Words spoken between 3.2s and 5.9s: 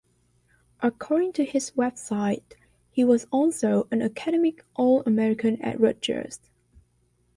also an academic All-American at